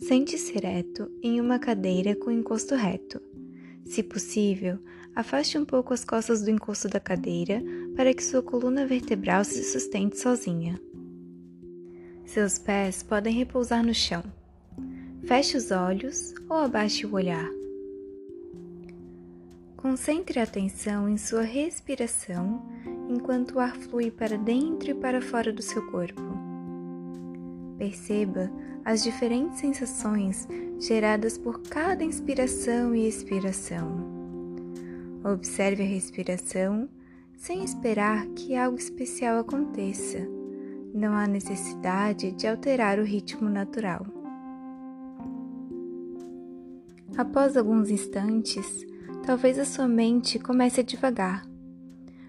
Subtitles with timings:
[0.00, 3.20] Sente-se ereto em uma cadeira com encosto reto.
[3.84, 4.78] Se possível,
[5.14, 7.62] afaste um pouco as costas do encosto da cadeira
[7.94, 10.80] para que sua coluna vertebral se sustente sozinha.
[12.24, 14.22] Seus pés podem repousar no chão.
[15.24, 17.50] Feche os olhos ou abaixe o olhar.
[19.76, 22.66] Concentre a atenção em sua respiração
[23.08, 26.49] enquanto o ar flui para dentro e para fora do seu corpo.
[27.80, 28.52] Perceba
[28.84, 30.46] as diferentes sensações
[30.78, 33.88] geradas por cada inspiração e expiração.
[35.24, 36.90] Observe a respiração
[37.38, 40.18] sem esperar que algo especial aconteça.
[40.92, 44.04] Não há necessidade de alterar o ritmo natural.
[47.16, 48.86] Após alguns instantes,
[49.24, 51.46] talvez a sua mente comece a devagar.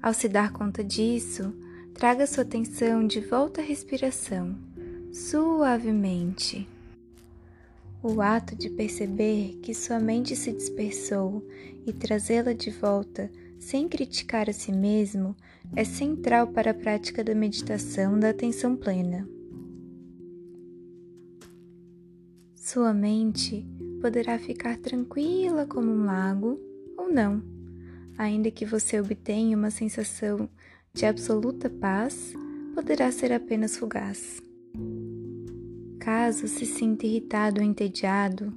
[0.00, 1.52] Ao se dar conta disso,
[1.94, 4.56] traga sua atenção de volta à respiração,
[5.12, 6.66] suavemente.
[8.02, 11.46] O ato de perceber que sua mente se dispersou
[11.86, 15.36] e trazê-la de volta sem criticar a si mesmo
[15.76, 19.28] é central para a prática da meditação da atenção plena.
[22.56, 23.66] Sua mente
[24.00, 26.58] poderá ficar tranquila como um lago
[26.96, 27.42] ou não,
[28.16, 30.48] ainda que você obtenha uma sensação
[30.92, 32.32] de absoluta paz,
[32.74, 34.42] poderá ser apenas fugaz.
[35.98, 38.52] Caso se sinta irritado ou entediado,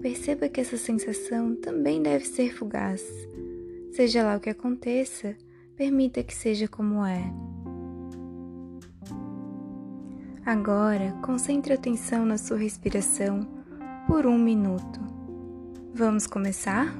[0.00, 3.02] perceba que essa sensação também deve ser fugaz.
[3.92, 5.36] Seja lá o que aconteça,
[5.76, 7.32] permita que seja como é.
[10.44, 13.46] Agora, concentre atenção na sua respiração
[14.06, 15.00] por um minuto.
[15.94, 16.94] Vamos começar?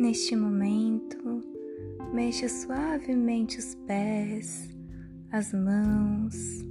[0.00, 1.44] Neste momento,
[2.14, 4.70] mexa suavemente os pés,
[5.30, 6.64] as mãos.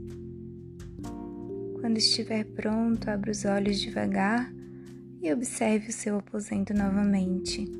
[1.79, 4.51] Quando estiver pronto, abra os olhos devagar
[5.21, 7.71] e observe o seu aposento novamente.